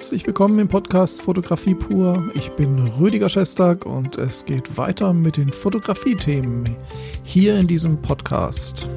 [0.00, 2.30] Herzlich willkommen im Podcast Fotografie pur.
[2.32, 6.74] Ich bin Rüdiger Schestag und es geht weiter mit den Fotografie-Themen
[7.22, 8.88] hier in diesem Podcast.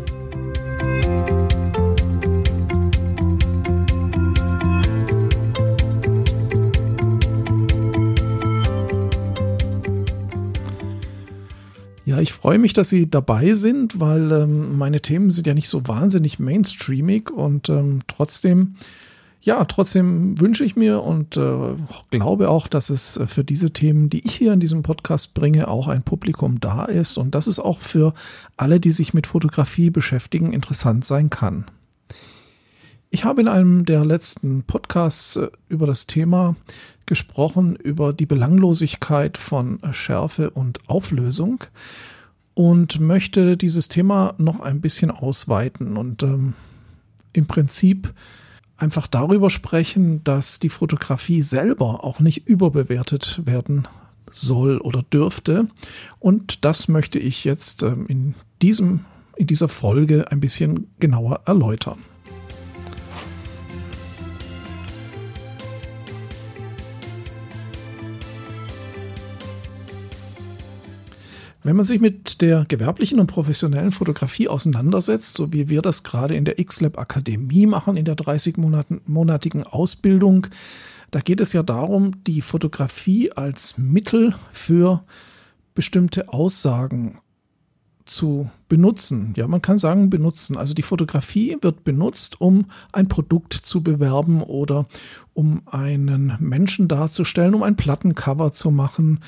[12.06, 15.68] Ja, ich freue mich, dass Sie dabei sind, weil ähm, meine Themen sind ja nicht
[15.68, 18.78] so wahnsinnig mainstreamig und ähm, trotzdem
[19.44, 21.76] ja, trotzdem wünsche ich mir und äh,
[22.12, 25.90] glaube auch, dass es für diese Themen, die ich hier in diesem Podcast bringe, auch
[25.90, 28.14] ein Publikum da ist und dass es auch für
[28.56, 31.66] alle, die sich mit Fotografie beschäftigen, interessant sein kann.
[33.10, 36.56] Ich habe in einem der letzten Podcasts äh, über das Thema
[37.06, 41.66] gesprochen, über die Belanglosigkeit von Schärfe und Auflösung
[42.54, 46.54] und möchte dieses Thema noch ein bisschen ausweiten und ähm,
[47.34, 48.14] im Prinzip
[48.78, 53.88] einfach darüber sprechen, dass die Fotografie selber auch nicht überbewertet werden
[54.32, 55.68] soll oder dürfte.
[56.20, 62.00] Und das möchte ich jetzt ähm, in diesem, in dieser Folge ein bisschen genauer erläutern.
[71.66, 76.36] Wenn man sich mit der gewerblichen und professionellen Fotografie auseinandersetzt, so wie wir das gerade
[76.36, 80.48] in der X-Lab Akademie machen, in der 30-monatigen Ausbildung,
[81.12, 85.04] da geht es ja darum, die Fotografie als Mittel für
[85.74, 87.20] bestimmte Aussagen
[88.04, 89.34] zu benutzen.
[89.38, 90.58] Ja, man kann sagen benutzen.
[90.58, 94.88] Also die Fotografie wird benutzt, um ein Produkt zu bewerben oder
[95.34, 99.22] um einen Menschen darzustellen, um ein Plattencover zu machen,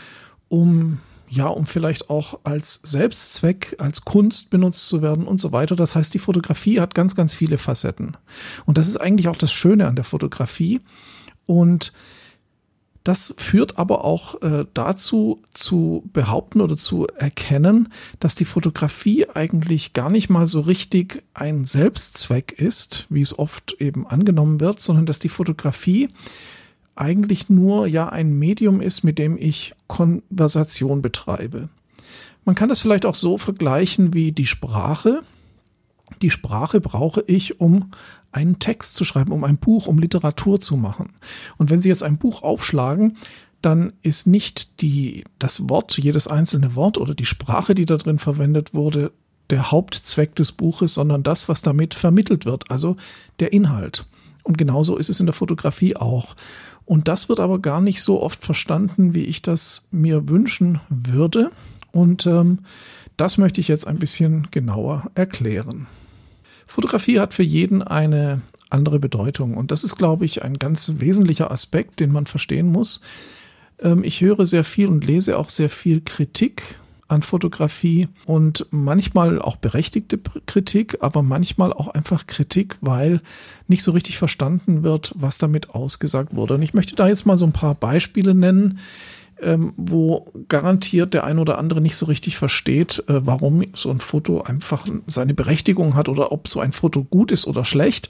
[0.49, 5.75] um ja, um vielleicht auch als Selbstzweck, als Kunst benutzt zu werden und so weiter.
[5.75, 8.17] Das heißt, die Fotografie hat ganz, ganz viele Facetten.
[8.65, 10.81] Und das ist eigentlich auch das Schöne an der Fotografie.
[11.45, 11.93] Und
[13.05, 19.93] das führt aber auch äh, dazu zu behaupten oder zu erkennen, dass die Fotografie eigentlich
[19.93, 25.05] gar nicht mal so richtig ein Selbstzweck ist, wie es oft eben angenommen wird, sondern
[25.05, 26.09] dass die Fotografie
[26.95, 31.69] eigentlich nur ja ein Medium ist, mit dem ich Konversation betreibe.
[32.45, 35.23] Man kann das vielleicht auch so vergleichen wie die Sprache.
[36.21, 37.91] Die Sprache brauche ich, um
[38.31, 41.13] einen Text zu schreiben, um ein Buch, um Literatur zu machen.
[41.57, 43.17] Und wenn Sie jetzt ein Buch aufschlagen,
[43.61, 48.19] dann ist nicht die, das Wort, jedes einzelne Wort oder die Sprache, die da drin
[48.19, 49.11] verwendet wurde,
[49.49, 52.95] der Hauptzweck des Buches, sondern das, was damit vermittelt wird, also
[53.39, 54.05] der Inhalt.
[54.45, 56.35] Und genauso ist es in der Fotografie auch.
[56.85, 61.49] Und das wird aber gar nicht so oft verstanden, wie ich das mir wünschen würde.
[61.91, 62.59] Und ähm,
[63.17, 65.87] das möchte ich jetzt ein bisschen genauer erklären.
[66.67, 69.57] Fotografie hat für jeden eine andere Bedeutung.
[69.57, 73.01] Und das ist, glaube ich, ein ganz wesentlicher Aspekt, den man verstehen muss.
[73.79, 76.77] Ähm, ich höre sehr viel und lese auch sehr viel Kritik
[77.07, 83.21] an Fotografie und manchmal auch berechtigte Kritik, aber manchmal auch einfach Kritik, weil
[83.67, 86.55] nicht so richtig verstanden wird, was damit ausgesagt wurde.
[86.55, 88.79] Und ich möchte da jetzt mal so ein paar Beispiele nennen,
[89.41, 93.99] ähm, wo garantiert der ein oder andere nicht so richtig versteht, äh, warum so ein
[93.99, 98.09] Foto einfach seine Berechtigung hat oder ob so ein Foto gut ist oder schlecht.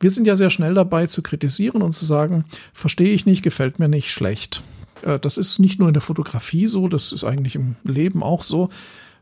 [0.00, 3.78] Wir sind ja sehr schnell dabei zu kritisieren und zu sagen, verstehe ich nicht, gefällt
[3.78, 4.62] mir nicht, schlecht.
[5.02, 8.42] Äh, das ist nicht nur in der Fotografie so, das ist eigentlich im Leben auch
[8.42, 8.68] so.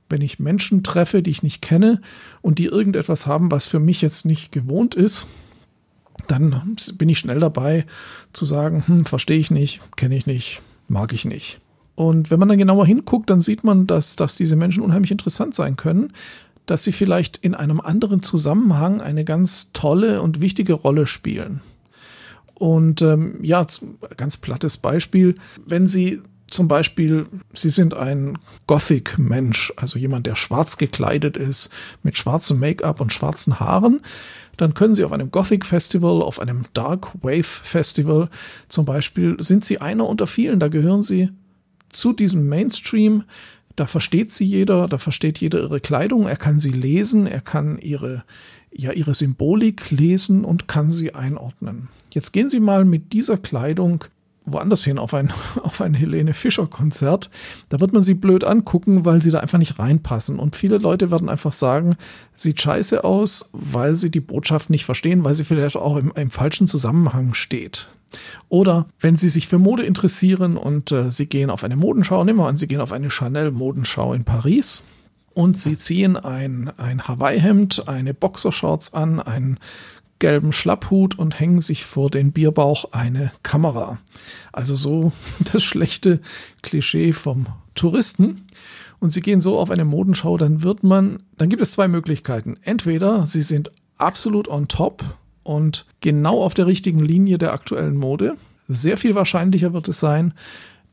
[0.08, 2.00] Wenn ich Menschen treffe, die ich nicht kenne
[2.42, 5.26] und die irgendetwas haben, was für mich jetzt nicht gewohnt ist,
[6.28, 7.86] dann bin ich schnell dabei
[8.32, 11.60] zu sagen, hm, verstehe ich nicht, kenne ich nicht, mag ich nicht.
[11.94, 15.54] Und wenn man dann genauer hinguckt, dann sieht man, dass, dass diese Menschen unheimlich interessant
[15.54, 16.12] sein können,
[16.66, 21.60] dass sie vielleicht in einem anderen Zusammenhang eine ganz tolle und wichtige Rolle spielen.
[22.54, 23.66] Und ähm, ja,
[24.16, 25.34] ganz plattes Beispiel,
[25.66, 31.70] wenn Sie zum Beispiel, Sie sind ein Gothic-Mensch, also jemand, der schwarz gekleidet ist,
[32.02, 34.00] mit schwarzem Make-up und schwarzen Haaren,
[34.56, 38.28] dann können Sie auf einem Gothic-Festival, auf einem Dark Wave-Festival
[38.68, 41.30] zum Beispiel, sind Sie einer unter vielen, da gehören Sie
[41.88, 43.24] zu diesem Mainstream,
[43.76, 47.78] da versteht sie jeder, da versteht jeder ihre Kleidung, er kann sie lesen, er kann
[47.78, 48.22] ihre,
[48.76, 51.88] ja, ihre Symbolik lesen und kann sie einordnen.
[52.10, 54.04] Jetzt gehen Sie mal mit dieser Kleidung
[54.46, 55.32] woanders hin, auf ein,
[55.62, 57.30] auf ein Helene Fischer Konzert.
[57.68, 60.38] Da wird man sie blöd angucken, weil sie da einfach nicht reinpassen.
[60.38, 61.96] Und viele Leute werden einfach sagen,
[62.34, 66.30] sieht scheiße aus, weil sie die Botschaft nicht verstehen, weil sie vielleicht auch im, im
[66.30, 67.88] falschen Zusammenhang steht.
[68.48, 72.38] Oder wenn Sie sich für Mode interessieren und äh, Sie gehen auf eine Modenschau, nehmen
[72.38, 74.84] wir an, Sie gehen auf eine Chanel-Modenschau in Paris
[75.34, 79.58] und Sie ziehen ein, ein Hawaii-Hemd, eine Boxershorts an, ein
[80.20, 83.98] gelben Schlapphut und hängen sich vor den Bierbauch eine Kamera.
[84.52, 85.12] Also so
[85.52, 86.20] das schlechte
[86.62, 88.46] Klischee vom Touristen.
[89.00, 92.56] Und sie gehen so auf eine Modenschau, dann wird man, dann gibt es zwei Möglichkeiten.
[92.62, 95.04] Entweder sie sind absolut on top
[95.42, 98.36] und genau auf der richtigen Linie der aktuellen Mode.
[98.66, 100.32] Sehr viel wahrscheinlicher wird es sein,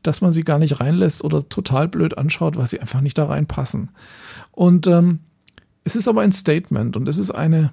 [0.02, 3.26] dass man sie gar nicht reinlässt oder total blöd anschaut, weil sie einfach nicht da
[3.26, 3.90] reinpassen.
[4.50, 5.20] Und ähm,
[5.84, 7.72] es ist aber ein Statement und es ist eine,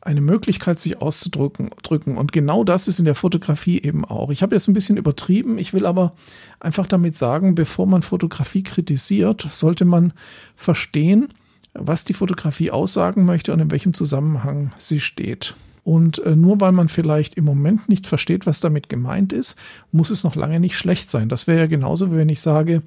[0.00, 1.70] eine Möglichkeit, sich auszudrücken.
[1.82, 2.16] Drücken.
[2.16, 4.30] Und genau das ist in der Fotografie eben auch.
[4.30, 5.58] Ich habe jetzt ein bisschen übertrieben.
[5.58, 6.14] Ich will aber
[6.60, 10.12] einfach damit sagen, bevor man Fotografie kritisiert, sollte man
[10.56, 11.28] verstehen,
[11.74, 15.54] was die Fotografie aussagen möchte und in welchem Zusammenhang sie steht.
[15.88, 19.56] Und äh, nur weil man vielleicht im Moment nicht versteht, was damit gemeint ist,
[19.90, 21.30] muss es noch lange nicht schlecht sein.
[21.30, 22.82] Das wäre ja genauso, wenn ich sage,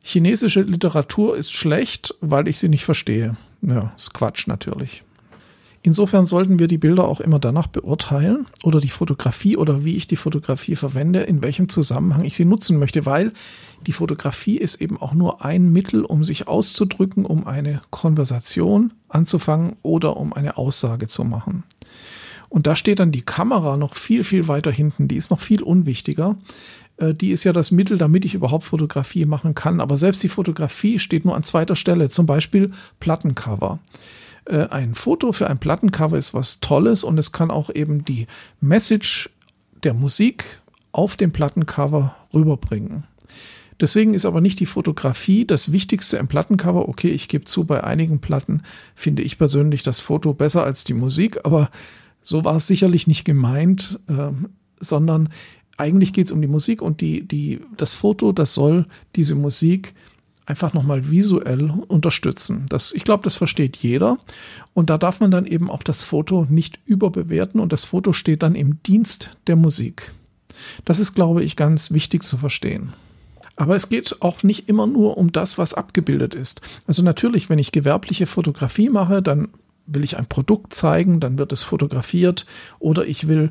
[0.00, 3.36] chinesische Literatur ist schlecht, weil ich sie nicht verstehe.
[3.60, 5.04] Ja, ist Quatsch natürlich.
[5.86, 10.08] Insofern sollten wir die Bilder auch immer danach beurteilen oder die Fotografie oder wie ich
[10.08, 13.30] die Fotografie verwende, in welchem Zusammenhang ich sie nutzen möchte, weil
[13.86, 19.76] die Fotografie ist eben auch nur ein Mittel, um sich auszudrücken, um eine Konversation anzufangen
[19.82, 21.62] oder um eine Aussage zu machen.
[22.48, 25.06] Und da steht dann die Kamera noch viel, viel weiter hinten.
[25.06, 26.34] Die ist noch viel unwichtiger.
[26.96, 29.80] Äh, die ist ja das Mittel, damit ich überhaupt Fotografie machen kann.
[29.80, 32.08] Aber selbst die Fotografie steht nur an zweiter Stelle.
[32.08, 33.78] Zum Beispiel Plattencover.
[34.46, 38.26] Äh, ein Foto für ein Plattencover ist was Tolles und es kann auch eben die
[38.60, 39.30] Message
[39.82, 40.60] der Musik
[40.92, 43.04] auf dem Plattencover rüberbringen.
[43.80, 46.88] Deswegen ist aber nicht die Fotografie das Wichtigste im Plattencover.
[46.88, 48.62] Okay, ich gebe zu, bei einigen Platten
[48.94, 51.70] finde ich persönlich das Foto besser als die Musik, aber
[52.22, 54.30] so war es sicherlich nicht gemeint, äh,
[54.80, 55.28] sondern
[55.76, 59.94] eigentlich geht es um die Musik und die, die, das Foto, das soll diese Musik
[60.46, 62.66] einfach nochmal visuell unterstützen.
[62.68, 64.16] Das, ich glaube, das versteht jeder.
[64.74, 68.42] Und da darf man dann eben auch das Foto nicht überbewerten und das Foto steht
[68.42, 70.12] dann im Dienst der Musik.
[70.84, 72.92] Das ist, glaube ich, ganz wichtig zu verstehen.
[73.56, 76.60] Aber es geht auch nicht immer nur um das, was abgebildet ist.
[76.86, 79.48] Also natürlich, wenn ich gewerbliche Fotografie mache, dann
[79.86, 82.46] will ich ein Produkt zeigen, dann wird es fotografiert
[82.78, 83.50] oder ich will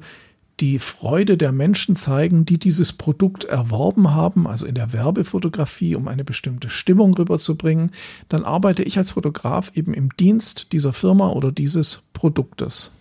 [0.60, 6.08] die Freude der Menschen zeigen, die dieses Produkt erworben haben, also in der Werbefotografie, um
[6.08, 7.92] eine bestimmte Stimmung rüberzubringen,
[8.30, 12.92] dann arbeite ich als Fotograf eben im Dienst dieser Firma oder dieses Produktes.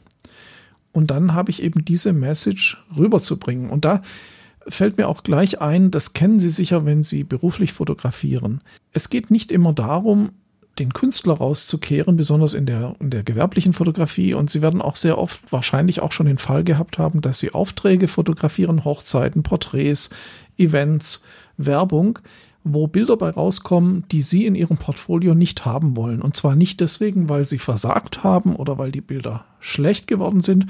[0.92, 3.70] Und dann habe ich eben diese Message rüberzubringen.
[3.70, 4.02] Und da
[4.66, 8.62] fällt mir auch gleich ein, das kennen Sie sicher, wenn Sie beruflich fotografieren.
[8.92, 10.30] Es geht nicht immer darum,
[10.78, 14.34] den Künstler rauszukehren, besonders in der, in der gewerblichen Fotografie.
[14.34, 17.52] Und sie werden auch sehr oft wahrscheinlich auch schon den Fall gehabt haben, dass sie
[17.52, 20.10] Aufträge fotografieren, Hochzeiten, Porträts,
[20.58, 21.22] Events,
[21.56, 22.18] Werbung,
[22.64, 26.22] wo Bilder bei rauskommen, die sie in ihrem Portfolio nicht haben wollen.
[26.22, 30.66] Und zwar nicht deswegen, weil sie versagt haben oder weil die Bilder schlecht geworden sind.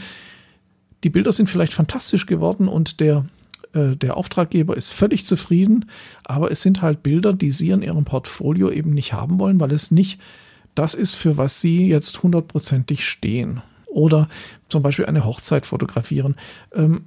[1.05, 3.25] Die Bilder sind vielleicht fantastisch geworden und der
[3.75, 5.87] äh, der Auftraggeber ist völlig zufrieden,
[6.25, 9.73] aber es sind halt Bilder, die Sie in Ihrem Portfolio eben nicht haben wollen, weil
[9.73, 10.21] es nicht
[10.75, 13.63] das ist, für was Sie jetzt hundertprozentig stehen.
[13.87, 14.29] Oder
[14.69, 16.35] zum Beispiel eine Hochzeit fotografieren.
[16.75, 17.05] Ähm,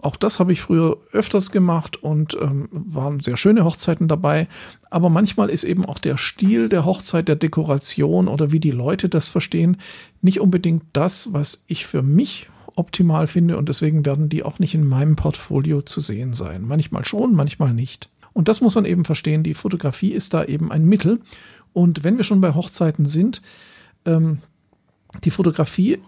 [0.00, 4.48] auch das habe ich früher öfters gemacht und ähm, waren sehr schöne Hochzeiten dabei.
[4.90, 9.08] Aber manchmal ist eben auch der Stil der Hochzeit, der Dekoration oder wie die Leute
[9.08, 9.76] das verstehen,
[10.20, 14.74] nicht unbedingt das, was ich für mich optimal finde und deswegen werden die auch nicht
[14.74, 16.62] in meinem Portfolio zu sehen sein.
[16.66, 18.08] Manchmal schon, manchmal nicht.
[18.32, 19.42] Und das muss man eben verstehen.
[19.42, 21.20] Die Fotografie ist da eben ein Mittel.
[21.72, 23.42] Und wenn wir schon bei Hochzeiten sind,
[24.04, 24.38] ähm,
[25.24, 25.98] die Fotografie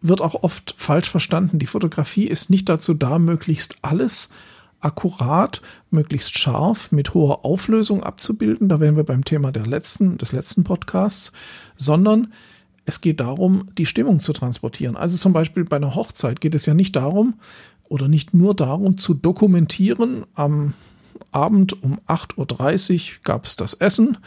[0.00, 1.58] wird auch oft falsch verstanden.
[1.58, 4.30] Die Fotografie ist nicht dazu da, möglichst alles
[4.80, 8.68] akkurat, möglichst scharf, mit hoher Auflösung abzubilden.
[8.68, 11.32] Da wären wir beim Thema der letzten, des letzten Podcasts,
[11.76, 12.32] sondern
[12.84, 14.96] es geht darum, die Stimmung zu transportieren.
[14.96, 17.34] Also zum Beispiel bei einer Hochzeit geht es ja nicht darum
[17.84, 20.74] oder nicht nur darum zu dokumentieren, am
[21.30, 24.18] Abend um 8.30 Uhr gab es das Essen,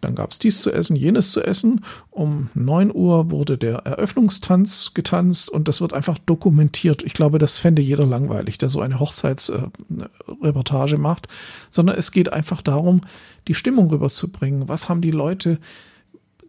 [0.00, 1.84] dann gab es dies zu essen, jenes zu essen.
[2.10, 7.02] Um 9 Uhr wurde der Eröffnungstanz getanzt und das wird einfach dokumentiert.
[7.02, 11.28] Ich glaube, das fände jeder langweilig, der so eine Hochzeitsreportage äh, macht,
[11.70, 13.02] sondern es geht einfach darum,
[13.48, 14.68] die Stimmung rüberzubringen.
[14.68, 15.58] Was haben die Leute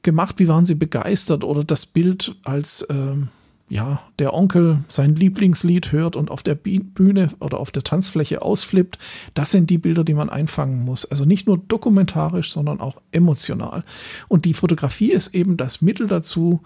[0.06, 0.40] gemacht?
[0.40, 1.44] Wie waren Sie begeistert?
[1.44, 3.28] Oder das Bild, als ähm,
[3.68, 9.00] ja, der Onkel sein Lieblingslied hört und auf der Bühne oder auf der Tanzfläche ausflippt.
[9.34, 11.06] Das sind die Bilder, die man einfangen muss.
[11.06, 13.84] Also nicht nur dokumentarisch, sondern auch emotional.
[14.28, 16.62] Und die Fotografie ist eben das Mittel dazu,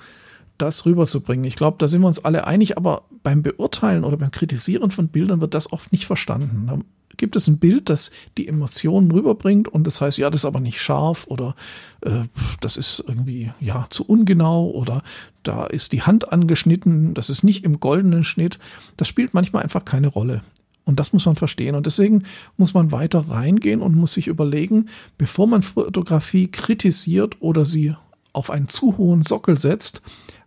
[0.59, 1.45] das rüberzubringen.
[1.45, 5.07] Ich glaube, da sind wir uns alle einig, aber beim Beurteilen oder beim Kritisieren von
[5.07, 6.67] Bildern wird das oft nicht verstanden.
[6.67, 6.79] Da
[7.17, 10.59] gibt es ein Bild, das die Emotionen rüberbringt und das heißt, ja, das ist aber
[10.59, 11.55] nicht scharf oder
[12.01, 12.23] äh,
[12.61, 15.03] das ist irgendwie ja zu ungenau oder
[15.43, 18.59] da ist die Hand angeschnitten, das ist nicht im goldenen Schnitt.
[18.97, 20.41] Das spielt manchmal einfach keine Rolle.
[20.85, 21.75] Und das muss man verstehen.
[21.75, 22.23] Und deswegen
[22.57, 24.89] muss man weiter reingehen und muss sich überlegen,
[25.19, 27.93] bevor man Fotografie kritisiert oder sie
[28.33, 30.01] auf einen zu hohen Sockel setzt,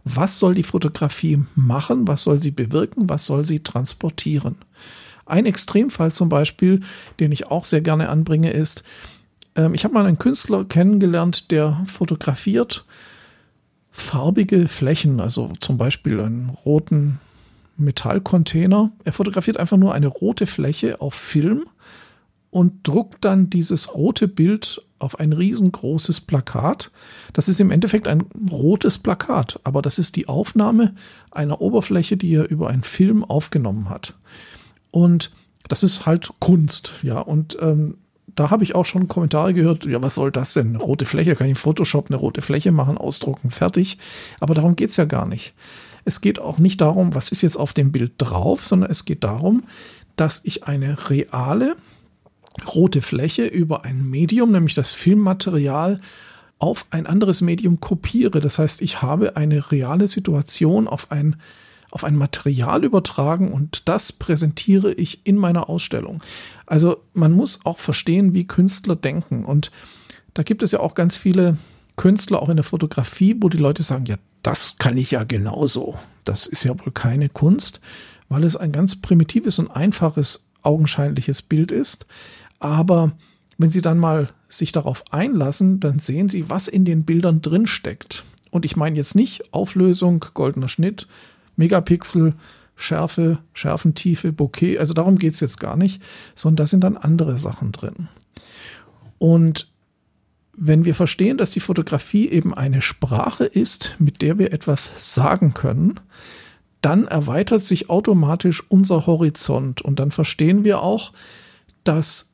[0.04, 4.56] was soll die Fotografie machen, was soll sie bewirken, was soll sie transportieren.
[5.26, 6.80] Ein Extremfall zum Beispiel,
[7.20, 8.82] den ich auch sehr gerne anbringe, ist,
[9.54, 12.84] ähm, ich habe mal einen Künstler kennengelernt, der fotografiert
[13.90, 17.20] farbige Flächen, also zum Beispiel einen roten
[17.76, 18.90] Metallcontainer.
[19.04, 21.64] Er fotografiert einfach nur eine rote Fläche auf Film
[22.52, 26.90] und druckt dann dieses rote Bild auf ein riesengroßes Plakat.
[27.32, 30.94] Das ist im Endeffekt ein rotes Plakat, aber das ist die Aufnahme
[31.30, 34.14] einer Oberfläche, die er über einen Film aufgenommen hat.
[34.90, 35.32] Und
[35.66, 37.20] das ist halt Kunst, ja.
[37.20, 37.96] Und ähm,
[38.34, 40.76] da habe ich auch schon Kommentare gehört, ja, was soll das denn?
[40.76, 43.96] Rote Fläche, kann ich in Photoshop eine rote Fläche machen, ausdrucken, fertig.
[44.40, 45.54] Aber darum geht es ja gar nicht.
[46.04, 49.24] Es geht auch nicht darum, was ist jetzt auf dem Bild drauf, sondern es geht
[49.24, 49.62] darum,
[50.16, 51.76] dass ich eine reale,
[52.74, 56.00] rote Fläche über ein Medium, nämlich das Filmmaterial,
[56.58, 58.40] auf ein anderes Medium kopiere.
[58.40, 61.36] Das heißt, ich habe eine reale Situation auf ein,
[61.90, 66.22] auf ein Material übertragen und das präsentiere ich in meiner Ausstellung.
[66.66, 69.44] Also man muss auch verstehen, wie Künstler denken.
[69.44, 69.72] Und
[70.34, 71.56] da gibt es ja auch ganz viele
[71.96, 75.98] Künstler, auch in der Fotografie, wo die Leute sagen, ja, das kann ich ja genauso.
[76.24, 77.80] Das ist ja wohl keine Kunst,
[78.28, 82.06] weil es ein ganz primitives und einfaches augenscheinliches Bild ist.
[82.62, 83.12] Aber
[83.58, 87.66] wenn Sie dann mal sich darauf einlassen, dann sehen Sie, was in den Bildern drin
[87.66, 88.24] steckt.
[88.50, 91.08] Und ich meine jetzt nicht Auflösung, goldener Schnitt,
[91.56, 92.34] Megapixel,
[92.76, 94.78] Schärfe, Schärfentiefe, Bokeh.
[94.78, 96.00] Also darum geht es jetzt gar nicht,
[96.34, 98.08] sondern da sind dann andere Sachen drin.
[99.18, 99.68] Und
[100.56, 105.54] wenn wir verstehen, dass die Fotografie eben eine Sprache ist, mit der wir etwas sagen
[105.54, 105.98] können,
[106.80, 111.12] dann erweitert sich automatisch unser Horizont und dann verstehen wir auch,
[111.84, 112.31] dass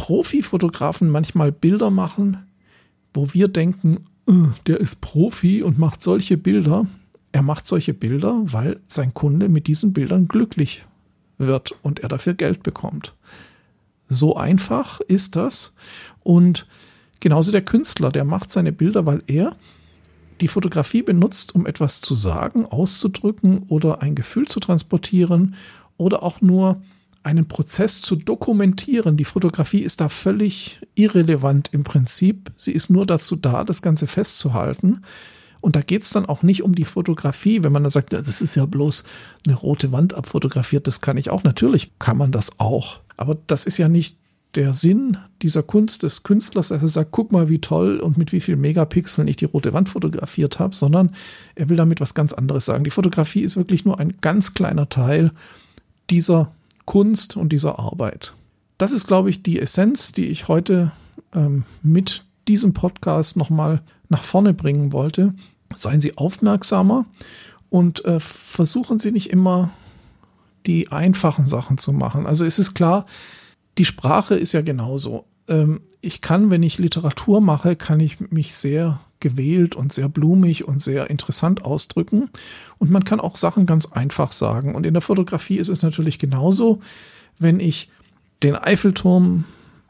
[0.00, 2.38] Profifotografen manchmal Bilder machen,
[3.12, 4.32] wo wir denken, äh,
[4.66, 6.86] der ist Profi und macht solche Bilder.
[7.32, 10.86] Er macht solche Bilder, weil sein Kunde mit diesen Bildern glücklich
[11.36, 13.14] wird und er dafür Geld bekommt.
[14.08, 15.74] So einfach ist das.
[16.20, 16.66] Und
[17.20, 19.54] genauso der Künstler, der macht seine Bilder, weil er
[20.40, 25.56] die Fotografie benutzt, um etwas zu sagen, auszudrücken oder ein Gefühl zu transportieren
[25.98, 26.80] oder auch nur
[27.22, 29.16] einen Prozess zu dokumentieren.
[29.16, 32.52] Die Fotografie ist da völlig irrelevant im Prinzip.
[32.56, 35.02] Sie ist nur dazu da, das Ganze festzuhalten.
[35.60, 38.40] Und da geht es dann auch nicht um die Fotografie, wenn man dann sagt, das
[38.40, 39.04] ist ja bloß
[39.46, 41.44] eine rote Wand abfotografiert, das kann ich auch.
[41.44, 43.00] Natürlich kann man das auch.
[43.18, 44.16] Aber das ist ja nicht
[44.54, 48.32] der Sinn dieser Kunst des Künstlers, dass er sagt, guck mal, wie toll und mit
[48.32, 51.14] wie vielen Megapixeln ich die rote Wand fotografiert habe, sondern
[51.54, 52.84] er will damit was ganz anderes sagen.
[52.84, 55.30] Die Fotografie ist wirklich nur ein ganz kleiner Teil
[56.08, 56.52] dieser
[56.90, 58.32] Kunst und dieser Arbeit.
[58.76, 60.90] Das ist, glaube ich, die Essenz, die ich heute
[61.32, 65.32] ähm, mit diesem Podcast nochmal nach vorne bringen wollte.
[65.76, 67.06] Seien Sie aufmerksamer
[67.68, 69.70] und äh, versuchen Sie nicht immer
[70.66, 72.26] die einfachen Sachen zu machen.
[72.26, 73.06] Also es ist klar,
[73.78, 75.26] die Sprache ist ja genauso.
[75.46, 80.66] Ähm, ich kann, wenn ich Literatur mache, kann ich mich sehr gewählt und sehr blumig
[80.66, 82.30] und sehr interessant ausdrücken.
[82.78, 84.74] Und man kann auch Sachen ganz einfach sagen.
[84.74, 86.80] Und in der Fotografie ist es natürlich genauso,
[87.38, 87.90] wenn ich
[88.42, 89.44] den Eiffelturm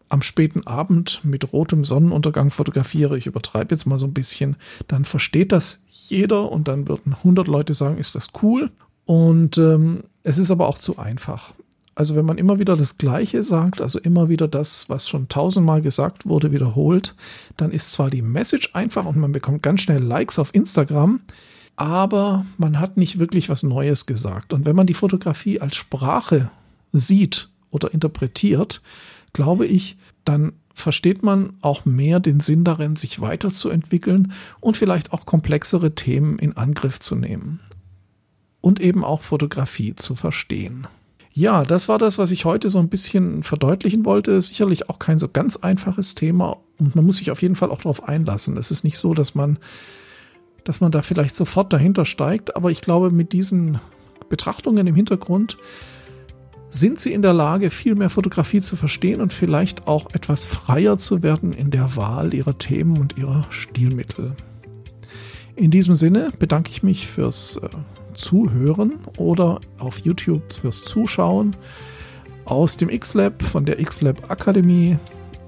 [0.08, 4.56] am späten Abend mit rotem Sonnenuntergang fotografiere, ich übertreibe jetzt mal so ein bisschen,
[4.88, 8.70] dann versteht das jeder und dann würden 100 Leute sagen, ist das cool.
[9.04, 11.54] Und ähm, es ist aber auch zu einfach.
[11.94, 15.82] Also wenn man immer wieder das Gleiche sagt, also immer wieder das, was schon tausendmal
[15.82, 17.14] gesagt wurde, wiederholt,
[17.56, 21.20] dann ist zwar die Message einfach und man bekommt ganz schnell Likes auf Instagram,
[21.76, 24.52] aber man hat nicht wirklich was Neues gesagt.
[24.52, 26.50] Und wenn man die Fotografie als Sprache
[26.92, 28.82] sieht oder interpretiert,
[29.32, 35.26] glaube ich, dann versteht man auch mehr den Sinn darin, sich weiterzuentwickeln und vielleicht auch
[35.26, 37.60] komplexere Themen in Angriff zu nehmen.
[38.60, 40.86] Und eben auch Fotografie zu verstehen.
[41.40, 44.42] Ja, das war das, was ich heute so ein bisschen verdeutlichen wollte.
[44.42, 47.78] Sicherlich auch kein so ganz einfaches Thema und man muss sich auf jeden Fall auch
[47.78, 48.58] darauf einlassen.
[48.58, 49.58] Es ist nicht so, dass man,
[50.64, 53.80] dass man da vielleicht sofort dahinter steigt, aber ich glaube, mit diesen
[54.28, 55.56] Betrachtungen im Hintergrund
[56.68, 60.98] sind sie in der Lage, viel mehr Fotografie zu verstehen und vielleicht auch etwas freier
[60.98, 64.36] zu werden in der Wahl ihrer Themen und ihrer Stilmittel.
[65.56, 67.68] In diesem Sinne bedanke ich mich fürs äh,
[68.20, 71.56] Zuhören oder auf YouTube fürs Zuschauen
[72.44, 74.96] aus dem X-Lab von der X-Lab Akademie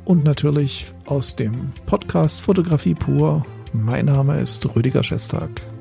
[0.04, 3.44] und natürlich aus dem Podcast Fotografie pur.
[3.72, 5.71] Mein Name ist Rüdiger Schestag.